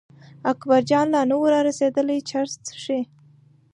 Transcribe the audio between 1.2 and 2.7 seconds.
نه و را رسېدلی چرس